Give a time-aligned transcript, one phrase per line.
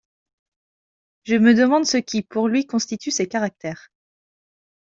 [1.25, 3.91] Je me demande ce qui, pour lui, constitue ces caractères.